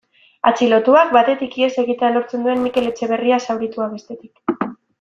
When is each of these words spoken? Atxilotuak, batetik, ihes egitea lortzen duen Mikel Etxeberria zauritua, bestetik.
Atxilotuak, 0.51 1.11
batetik, 1.17 1.53
ihes 1.61 1.69
egitea 1.83 2.09
lortzen 2.15 2.47
duen 2.47 2.65
Mikel 2.65 2.89
Etxeberria 2.93 3.39
zauritua, 3.49 3.89
bestetik. 3.95 4.69